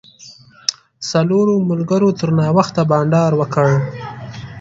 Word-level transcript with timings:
څلورو 1.09 1.53
ملګرو 1.69 2.09
تر 2.19 2.29
ناوخته 2.39 2.81
بانډار 2.89 3.31
وکړ. 3.37 3.69